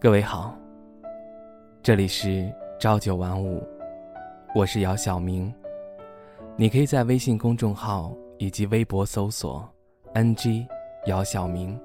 [0.00, 0.56] 各位好，
[1.82, 3.60] 这里是朝九晚五，
[4.54, 5.52] 我是姚晓明。
[6.56, 9.68] 你可以在微信公众号以及微博搜索
[10.14, 10.64] “ng
[11.06, 11.76] 姚晓明”，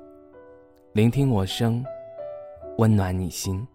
[0.94, 1.84] 聆听我声，
[2.78, 3.68] 温暖你心。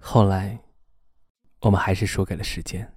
[0.00, 0.58] 后来，
[1.60, 2.92] 我们还是输给了时间。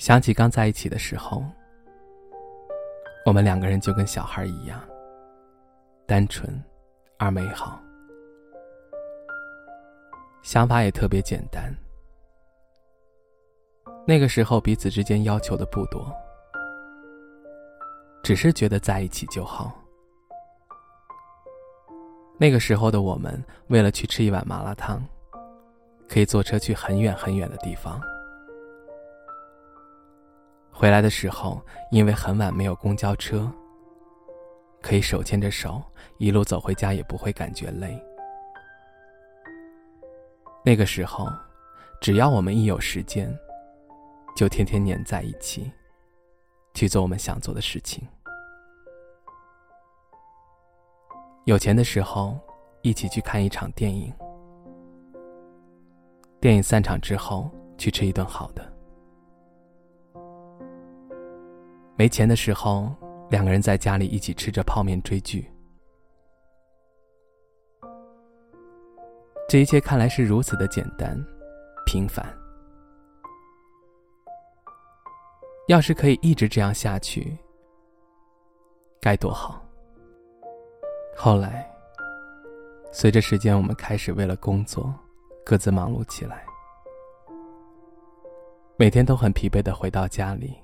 [0.00, 1.44] 想起刚在一起的时候，
[3.26, 4.80] 我们两个人就跟小孩一样，
[6.06, 6.50] 单纯
[7.18, 7.78] 而美好，
[10.40, 11.70] 想法也特别简单。
[14.06, 16.10] 那个时候彼此之间要求的不多，
[18.22, 19.70] 只是觉得在一起就好。
[22.38, 24.98] 那个时候的我们，为了去吃一碗麻辣烫，
[26.08, 28.00] 可以坐车去很远很远的地方。
[30.80, 33.46] 回来的时候，因为很晚没有公交车，
[34.80, 35.82] 可以手牵着手
[36.16, 38.02] 一路走回家，也不会感觉累。
[40.64, 41.28] 那个时候，
[42.00, 43.30] 只要我们一有时间，
[44.34, 45.70] 就天天黏在一起，
[46.72, 48.02] 去做我们想做的事情。
[51.44, 52.38] 有钱的时候，
[52.80, 54.10] 一起去看一场电影，
[56.40, 58.69] 电影散场之后，去吃一顿好的。
[62.00, 62.90] 没钱的时候，
[63.28, 65.52] 两个人在家里一起吃着泡面追剧。
[69.46, 71.14] 这一切看来是如此的简单、
[71.84, 72.24] 平凡。
[75.68, 77.36] 要是可以一直这样下去，
[78.98, 79.62] 该多好。
[81.14, 81.70] 后来，
[82.90, 84.90] 随着时间，我们开始为了工作，
[85.44, 86.46] 各自忙碌起来，
[88.78, 90.58] 每天都很疲惫的回到家里。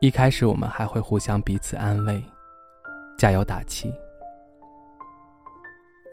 [0.00, 2.22] 一开始我们还会互相彼此安慰，
[3.16, 3.90] 加油打气。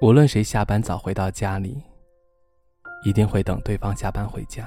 [0.01, 1.83] 无论谁下班早回到家里，
[3.03, 4.65] 一定会等对方下班回家。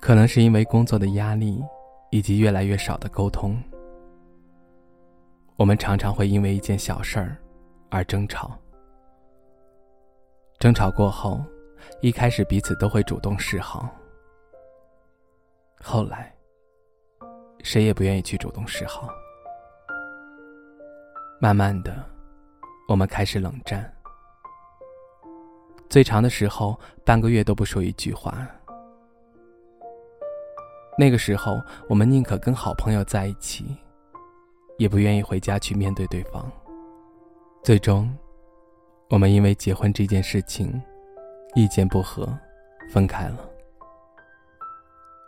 [0.00, 1.60] 可能是因为工作的压力，
[2.12, 3.60] 以及越来越少的沟通，
[5.56, 7.36] 我们常常会因为一件小事儿
[7.90, 8.56] 而争吵。
[10.60, 11.44] 争吵过后，
[12.00, 13.88] 一开始彼此都会主动示好，
[15.82, 16.31] 后来。
[17.62, 19.08] 谁也不愿意去主动示好。
[21.40, 22.04] 慢慢的，
[22.88, 23.92] 我们开始冷战。
[25.88, 28.46] 最长的时候，半个月都不说一句话。
[30.98, 33.76] 那个时候，我们宁可跟好朋友在一起，
[34.78, 36.50] 也不愿意回家去面对对方。
[37.62, 38.14] 最终，
[39.08, 40.80] 我们因为结婚这件事情，
[41.54, 42.28] 意见不合，
[42.90, 43.38] 分开了。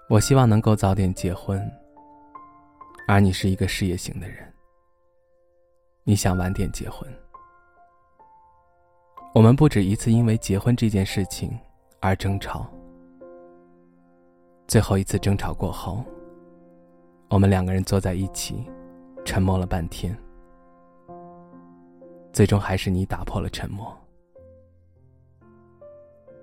[0.08, 1.60] 我希望能够早点结婚。
[3.06, 4.50] 而你是一个事业型的人，
[6.04, 7.06] 你想晚点结婚。
[9.34, 11.50] 我们不止一次因为结婚这件事情
[12.00, 12.66] 而争吵。
[14.66, 16.02] 最后一次争吵过后，
[17.28, 18.64] 我们两个人坐在一起，
[19.22, 20.16] 沉默了半天。
[22.32, 23.94] 最终还是你打破了沉默，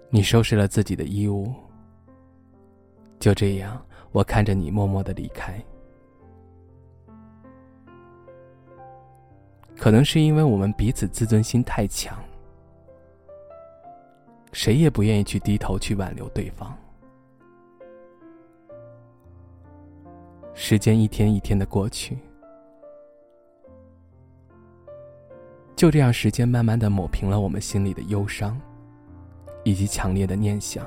[0.10, 1.52] 你收拾了自己的衣物。
[3.20, 5.60] 就这样，我看着你默默的离开。
[9.82, 12.16] 可能是因为我们彼此自尊心太强，
[14.54, 16.78] 谁也不愿意去低头去挽留对方。
[20.54, 22.16] 时间一天一天的过去，
[25.76, 28.62] 就这样，时间慢慢的抹平了我们心里的忧伤，
[29.64, 30.86] 以及强烈的念想。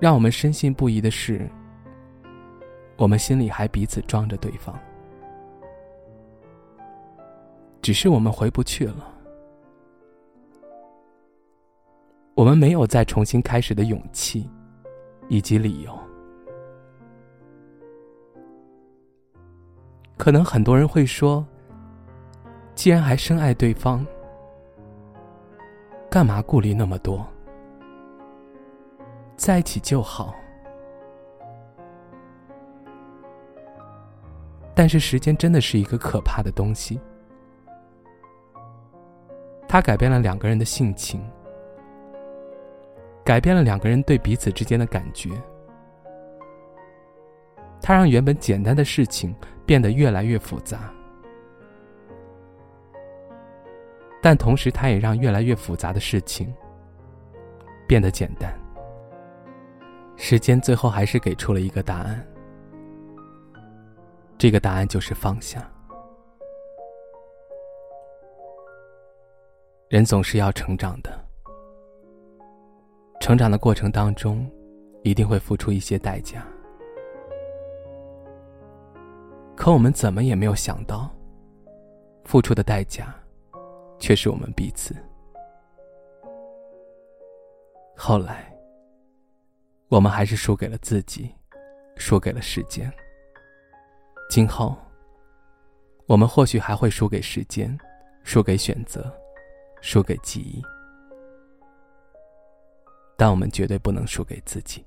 [0.00, 1.48] 让我们深信不疑的是。
[3.00, 4.78] 我们心里还彼此装着对方，
[7.80, 9.10] 只是我们回不去了。
[12.34, 14.46] 我们没有再重新开始的勇气，
[15.28, 15.98] 以及理由。
[20.18, 21.42] 可能很多人会说
[22.76, 24.06] ：“既然还深爱对方，
[26.10, 27.26] 干嘛顾虑那么多？
[29.38, 30.34] 在一起就好。”
[34.80, 36.98] 但是时间真的是一个可怕的东西，
[39.68, 41.22] 它改变了两个人的性情，
[43.22, 45.28] 改变了两个人对彼此之间的感觉，
[47.82, 49.36] 它让原本简单的事情
[49.66, 50.90] 变得越来越复杂，
[54.22, 56.50] 但同时，它也让越来越复杂的事情
[57.86, 58.50] 变得简单。
[60.16, 62.26] 时间最后还是给出了一个答案，
[64.40, 65.70] 这个答案就是放下。
[69.90, 71.10] 人总是要成长的，
[73.20, 74.50] 成长的过程当中，
[75.02, 76.42] 一定会付出一些代价。
[79.54, 81.14] 可我们怎么也没有想到，
[82.24, 83.14] 付出的代价，
[83.98, 84.96] 却是我们彼此。
[87.94, 88.50] 后来，
[89.88, 91.30] 我们还是输给了自己，
[91.96, 92.90] 输给了时间。
[94.30, 94.76] 今后，
[96.06, 97.76] 我们或许还会输给时间，
[98.22, 99.12] 输给选择，
[99.82, 100.62] 输给记忆，
[103.16, 104.86] 但我们绝对不能输给自己。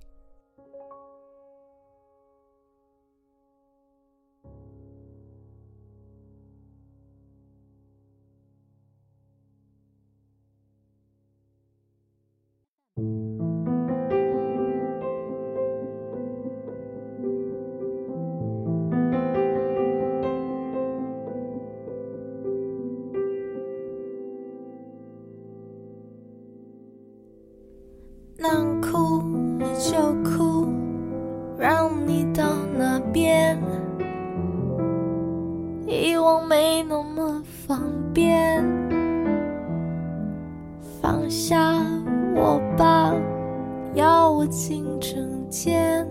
[44.43, 46.05] 我进针间，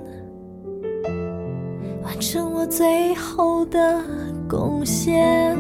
[2.02, 4.02] 完成我最后的
[4.49, 5.55] 贡献。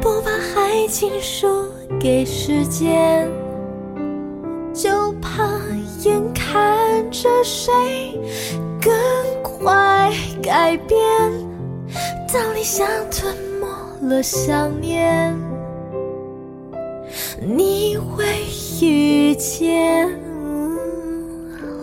[0.00, 1.46] 不把爱情输
[2.00, 3.30] 给时间。
[4.74, 5.60] 就怕
[6.04, 8.20] 眼看着谁
[8.80, 8.92] 更
[9.44, 10.10] 快
[10.42, 10.98] 改变，
[12.32, 15.36] 当你想吞没了想念，
[17.40, 18.24] 你会
[18.82, 20.08] 遇见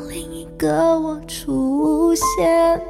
[0.10, 2.81] 另一个我出现。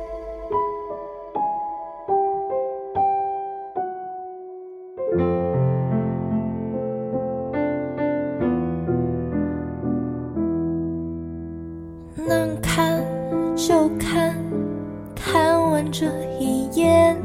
[12.28, 13.00] 能看
[13.56, 14.36] 就看
[15.16, 16.06] 看完这
[16.40, 17.16] 一眼，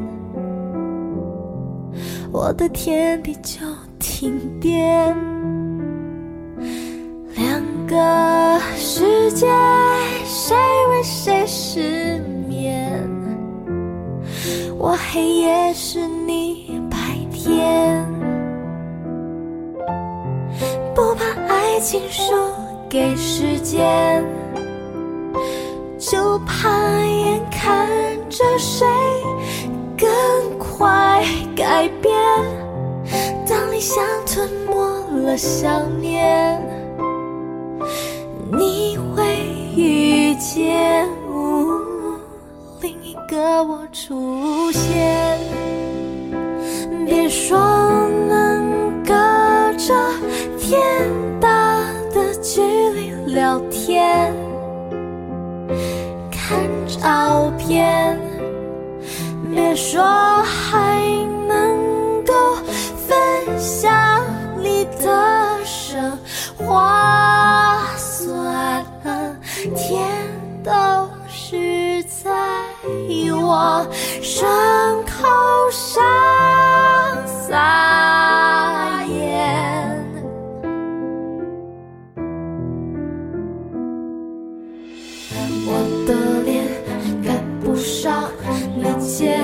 [2.31, 3.59] 我的天地就
[4.01, 5.15] 停电。
[7.35, 9.47] 两个世界，
[10.25, 10.57] 谁
[10.89, 12.17] 为谁失
[12.49, 12.99] 眠？
[14.77, 16.97] 我黑夜是你白
[17.31, 18.03] 天，
[20.95, 22.33] 不把爱情输
[22.89, 24.25] 给时间。
[25.99, 26.67] 就怕
[27.05, 27.87] 眼看
[28.27, 28.87] 着谁
[29.95, 30.09] 更
[30.57, 31.23] 快
[31.55, 32.10] 改变，
[33.81, 36.61] 像吞没了想念，
[38.51, 39.23] 你会
[39.75, 41.09] 遇见
[42.79, 45.39] 另一个我出现。
[47.07, 47.57] 别说
[48.29, 49.13] 能隔
[49.79, 49.95] 着
[50.59, 50.79] 天
[51.39, 51.79] 大
[52.13, 54.31] 的距离聊天。
[56.29, 58.15] 看照片，
[59.51, 60.03] 别说
[60.43, 60.90] 还
[69.91, 69.99] 天
[70.63, 70.71] 都
[71.27, 72.31] 是在
[73.35, 73.85] 我
[74.21, 74.47] 伤
[75.03, 75.27] 口
[75.69, 76.01] 上
[77.27, 79.11] 撒盐，
[85.67, 85.69] 我
[86.07, 86.09] 的
[86.43, 86.63] 脸
[87.21, 88.31] 赶不上
[88.77, 88.81] 你。
[89.01, 89.43] 见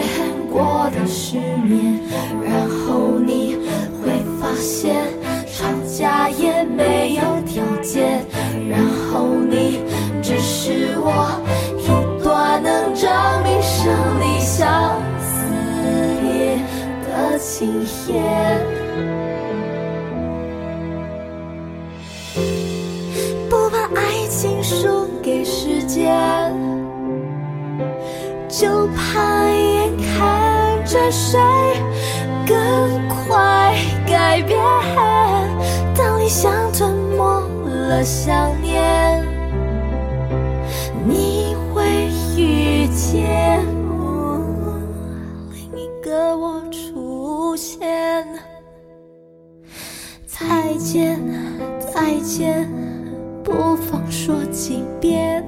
[0.50, 2.00] 过的世面，
[2.44, 3.58] 然后你
[4.01, 4.96] 会发现
[5.46, 8.17] 吵架也没有条件，
[17.58, 17.84] 的情
[18.14, 18.62] 言，
[23.50, 26.16] 不把爱情输给时间。
[28.48, 31.40] 就怕眼看着谁
[32.48, 32.56] 更
[33.10, 33.76] 快
[34.08, 34.60] 改变，
[35.96, 39.26] 当你想吞没了想念，
[55.00, 55.48] 变，